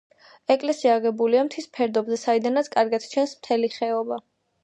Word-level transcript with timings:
ეკლესია 0.53 0.93
აგებულია 0.99 1.43
მთის 1.49 1.67
ფერდობზე 1.79 2.17
საიდანაც 2.21 2.71
კარგად 2.79 3.07
ჩანს 3.13 3.37
მთელი 3.41 3.73
ხეობა. 3.77 4.21